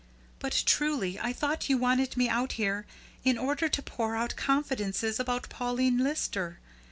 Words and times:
But 0.39 0.63
truly 0.65 1.19
I 1.19 1.31
thought 1.31 1.69
you 1.69 1.77
wanted 1.77 2.17
me 2.17 2.27
out 2.27 2.53
here 2.53 2.87
in 3.23 3.37
order 3.37 3.69
to 3.69 3.81
pour 3.83 4.15
out 4.15 4.35
confidences 4.35 5.19
about 5.19 5.47
Pauline 5.49 5.99
Lister. 5.99 6.57